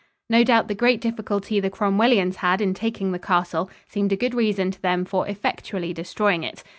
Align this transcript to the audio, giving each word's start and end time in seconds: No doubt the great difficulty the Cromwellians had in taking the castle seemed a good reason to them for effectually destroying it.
No 0.31 0.43
doubt 0.43 0.67
the 0.67 0.73
great 0.73 0.99
difficulty 0.99 1.59
the 1.59 1.69
Cromwellians 1.69 2.37
had 2.37 2.59
in 2.59 2.73
taking 2.73 3.11
the 3.11 3.19
castle 3.19 3.69
seemed 3.87 4.11
a 4.11 4.15
good 4.17 4.33
reason 4.33 4.71
to 4.71 4.81
them 4.81 5.05
for 5.05 5.27
effectually 5.27 5.93
destroying 5.93 6.41
it. 6.43 6.63